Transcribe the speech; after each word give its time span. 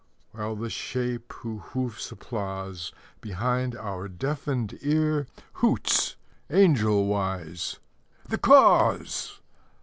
While 0.31 0.55
the 0.55 0.71
Shape 0.71 1.31
who 1.31 1.59
hoofs 1.59 2.11
applause 2.11 2.91
Behind 3.21 3.75
our 3.75 4.07
deafened 4.07 4.79
ear, 4.81 5.27
Hoots 5.61 6.15
angel 6.49 7.05
wise 7.05 7.77
"the 8.27 8.39
Cause"! 8.39 9.41